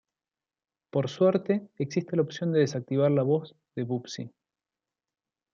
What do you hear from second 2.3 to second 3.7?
de desactivar la voz